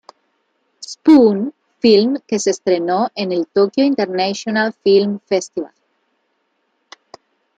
Spoon", 0.83 1.53
filme 1.79 2.21
que 2.27 2.39
se 2.39 2.49
estrenó 2.49 3.09
en 3.13 3.31
el 3.31 3.45
Tokyo 3.45 3.83
International 3.83 4.73
Film 4.83 5.19
Festival. 5.27 5.75